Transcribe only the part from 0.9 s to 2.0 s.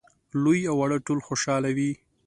ټول خوشاله وي.